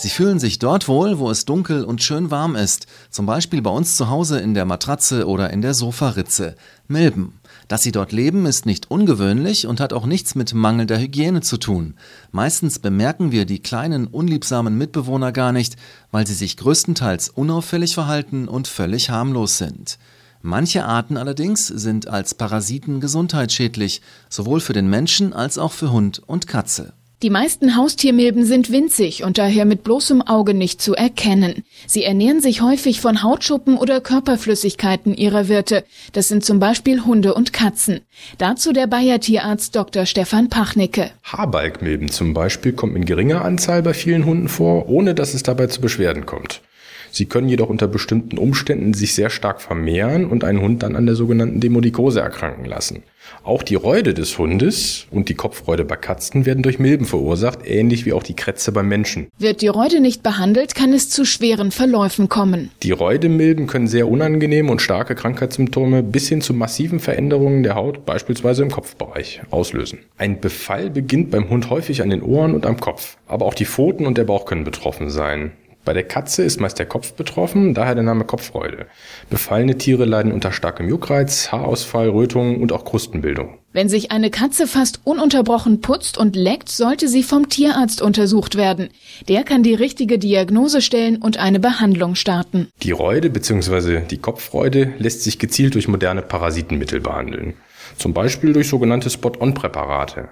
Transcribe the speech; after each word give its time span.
Sie 0.00 0.08
fühlen 0.08 0.38
sich 0.38 0.58
dort 0.58 0.88
wohl, 0.88 1.18
wo 1.18 1.30
es 1.30 1.44
dunkel 1.44 1.84
und 1.84 2.02
schön 2.02 2.30
warm 2.30 2.56
ist, 2.56 2.86
zum 3.10 3.26
Beispiel 3.26 3.60
bei 3.60 3.68
uns 3.68 3.96
zu 3.96 4.08
Hause 4.08 4.40
in 4.40 4.54
der 4.54 4.64
Matratze 4.64 5.28
oder 5.28 5.50
in 5.50 5.60
der 5.60 5.74
Sofaritze. 5.74 6.54
Milben. 6.88 7.38
Dass 7.68 7.82
sie 7.82 7.92
dort 7.92 8.10
leben, 8.10 8.46
ist 8.46 8.64
nicht 8.64 8.90
ungewöhnlich 8.90 9.66
und 9.66 9.78
hat 9.78 9.92
auch 9.92 10.06
nichts 10.06 10.34
mit 10.34 10.54
mangelnder 10.54 10.98
Hygiene 10.98 11.42
zu 11.42 11.58
tun. 11.58 11.96
Meistens 12.32 12.78
bemerken 12.78 13.30
wir 13.30 13.44
die 13.44 13.58
kleinen, 13.58 14.06
unliebsamen 14.06 14.78
Mitbewohner 14.78 15.32
gar 15.32 15.52
nicht, 15.52 15.76
weil 16.10 16.26
sie 16.26 16.32
sich 16.32 16.56
größtenteils 16.56 17.28
unauffällig 17.28 17.92
verhalten 17.92 18.48
und 18.48 18.68
völlig 18.68 19.10
harmlos 19.10 19.58
sind. 19.58 19.98
Manche 20.40 20.86
Arten 20.86 21.18
allerdings 21.18 21.66
sind 21.66 22.08
als 22.08 22.32
Parasiten 22.32 23.00
gesundheitsschädlich, 23.00 24.00
sowohl 24.30 24.60
für 24.60 24.72
den 24.72 24.88
Menschen 24.88 25.34
als 25.34 25.58
auch 25.58 25.72
für 25.72 25.92
Hund 25.92 26.22
und 26.26 26.46
Katze. 26.46 26.94
Die 27.22 27.28
meisten 27.28 27.76
Haustiermilben 27.76 28.46
sind 28.46 28.72
winzig 28.72 29.24
und 29.24 29.36
daher 29.36 29.66
mit 29.66 29.84
bloßem 29.84 30.22
Auge 30.22 30.54
nicht 30.54 30.80
zu 30.80 30.94
erkennen. 30.94 31.64
Sie 31.86 32.02
ernähren 32.02 32.40
sich 32.40 32.62
häufig 32.62 33.02
von 33.02 33.22
Hautschuppen 33.22 33.76
oder 33.76 34.00
Körperflüssigkeiten 34.00 35.14
ihrer 35.14 35.48
Wirte. 35.48 35.84
Das 36.14 36.28
sind 36.28 36.46
zum 36.46 36.60
Beispiel 36.60 37.04
Hunde 37.04 37.34
und 37.34 37.52
Katzen. 37.52 38.00
Dazu 38.38 38.72
der 38.72 38.86
Bayer 38.86 39.20
Tierarzt 39.20 39.76
Dr. 39.76 40.06
Stefan 40.06 40.48
Pachnicke. 40.48 41.10
Haarbalgmilben 41.24 42.08
zum 42.08 42.32
Beispiel 42.32 42.72
kommt 42.72 42.96
in 42.96 43.04
geringer 43.04 43.44
Anzahl 43.44 43.82
bei 43.82 43.92
vielen 43.92 44.24
Hunden 44.24 44.48
vor, 44.48 44.88
ohne 44.88 45.14
dass 45.14 45.34
es 45.34 45.42
dabei 45.42 45.66
zu 45.66 45.82
Beschwerden 45.82 46.24
kommt. 46.24 46.62
Sie 47.10 47.26
können 47.26 47.48
jedoch 47.48 47.68
unter 47.68 47.88
bestimmten 47.88 48.38
Umständen 48.38 48.94
sich 48.94 49.14
sehr 49.14 49.30
stark 49.30 49.60
vermehren 49.60 50.26
und 50.26 50.44
einen 50.44 50.60
Hund 50.60 50.82
dann 50.82 50.96
an 50.96 51.06
der 51.06 51.14
sogenannten 51.14 51.60
Demodikose 51.60 52.20
erkranken 52.20 52.64
lassen. 52.64 53.02
Auch 53.42 53.62
die 53.62 53.74
Räude 53.74 54.14
des 54.14 54.38
Hundes 54.38 55.06
und 55.10 55.28
die 55.28 55.34
Kopfräude 55.34 55.84
bei 55.84 55.96
Katzen 55.96 56.46
werden 56.46 56.62
durch 56.62 56.78
Milben 56.78 57.06
verursacht, 57.06 57.60
ähnlich 57.64 58.06
wie 58.06 58.12
auch 58.12 58.22
die 58.22 58.34
Krätze 58.34 58.72
beim 58.72 58.88
Menschen. 58.88 59.28
Wird 59.38 59.62
die 59.62 59.68
Räude 59.68 60.00
nicht 60.00 60.22
behandelt, 60.22 60.74
kann 60.74 60.92
es 60.92 61.08
zu 61.08 61.24
schweren 61.24 61.70
Verläufen 61.70 62.28
kommen. 62.28 62.70
Die 62.82 62.90
Räudemilben 62.90 63.66
können 63.66 63.86
sehr 63.86 64.08
unangenehme 64.08 64.70
und 64.70 64.82
starke 64.82 65.14
Krankheitssymptome 65.14 66.02
bis 66.02 66.28
hin 66.28 66.40
zu 66.40 66.54
massiven 66.54 67.00
Veränderungen 67.00 67.62
der 67.62 67.74
Haut, 67.74 68.04
beispielsweise 68.04 68.62
im 68.62 68.70
Kopfbereich, 68.70 69.40
auslösen. 69.50 70.00
Ein 70.18 70.40
Befall 70.40 70.90
beginnt 70.90 71.30
beim 71.30 71.48
Hund 71.48 71.70
häufig 71.70 72.02
an 72.02 72.10
den 72.10 72.22
Ohren 72.22 72.54
und 72.54 72.66
am 72.66 72.78
Kopf, 72.80 73.16
aber 73.26 73.46
auch 73.46 73.54
die 73.54 73.66
Pfoten 73.66 74.06
und 74.06 74.18
der 74.18 74.24
Bauch 74.24 74.44
können 74.44 74.64
betroffen 74.64 75.10
sein. 75.10 75.52
Bei 75.84 75.94
der 75.94 76.04
Katze 76.04 76.42
ist 76.42 76.60
meist 76.60 76.78
der 76.78 76.86
Kopf 76.86 77.14
betroffen, 77.14 77.72
daher 77.72 77.94
der 77.94 78.04
Name 78.04 78.24
Kopffreude. 78.24 78.86
Befallene 79.30 79.78
Tiere 79.78 80.04
leiden 80.04 80.30
unter 80.30 80.52
starkem 80.52 80.88
Juckreiz, 80.88 81.50
Haarausfall, 81.52 82.10
Rötungen 82.10 82.60
und 82.60 82.72
auch 82.72 82.84
Krustenbildung. 82.84 83.58
Wenn 83.72 83.88
sich 83.88 84.10
eine 84.10 84.30
Katze 84.30 84.66
fast 84.66 85.00
ununterbrochen 85.04 85.80
putzt 85.80 86.18
und 86.18 86.36
leckt, 86.36 86.68
sollte 86.68 87.08
sie 87.08 87.22
vom 87.22 87.48
Tierarzt 87.48 88.02
untersucht 88.02 88.56
werden. 88.56 88.90
Der 89.28 89.42
kann 89.42 89.62
die 89.62 89.74
richtige 89.74 90.18
Diagnose 90.18 90.82
stellen 90.82 91.16
und 91.16 91.38
eine 91.38 91.60
Behandlung 91.60 92.14
starten. 92.14 92.68
Die 92.82 92.90
Räude 92.90 93.30
bzw. 93.30 94.00
die 94.00 94.18
Kopffreude 94.18 94.92
lässt 94.98 95.22
sich 95.22 95.38
gezielt 95.38 95.74
durch 95.74 95.88
moderne 95.88 96.22
Parasitenmittel 96.22 97.00
behandeln. 97.00 97.54
Zum 97.96 98.12
Beispiel 98.12 98.52
durch 98.52 98.68
sogenannte 98.68 99.08
Spot-on-Präparate. 99.08 100.28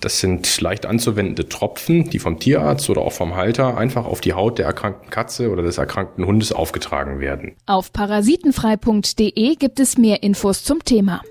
Das 0.00 0.20
sind 0.20 0.60
leicht 0.60 0.86
anzuwendende 0.86 1.48
Tropfen, 1.48 2.08
die 2.08 2.20
vom 2.20 2.38
Tierarzt 2.38 2.88
oder 2.88 3.02
auch 3.02 3.12
vom 3.12 3.34
Halter 3.34 3.76
einfach 3.76 4.04
auf 4.04 4.20
die 4.20 4.32
Haut 4.32 4.58
der 4.58 4.66
erkrankten 4.66 5.10
Katze 5.10 5.50
oder 5.50 5.62
des 5.62 5.78
erkrankten 5.78 6.24
Hundes 6.24 6.52
aufgetragen 6.52 7.18
werden. 7.18 7.56
Auf 7.66 7.92
parasitenfrei.de 7.92 9.56
gibt 9.56 9.80
es 9.80 9.98
mehr 9.98 10.22
Infos 10.22 10.62
zum 10.62 10.84
Thema. 10.84 11.22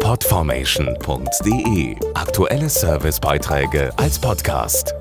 Podformation.de 0.00 1.96
Aktuelle 2.14 2.68
Servicebeiträge 2.68 3.92
als 3.96 4.18
Podcast. 4.18 4.94